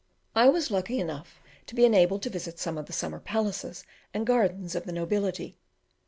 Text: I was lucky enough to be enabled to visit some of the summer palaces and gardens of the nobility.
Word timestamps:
I 0.33 0.49
was 0.49 0.71
lucky 0.71 0.99
enough 0.99 1.39
to 1.67 1.75
be 1.75 1.85
enabled 1.85 2.23
to 2.23 2.31
visit 2.31 2.57
some 2.57 2.75
of 2.75 2.87
the 2.87 2.91
summer 2.91 3.19
palaces 3.19 3.85
and 4.15 4.25
gardens 4.25 4.73
of 4.73 4.85
the 4.85 4.91
nobility. 4.93 5.59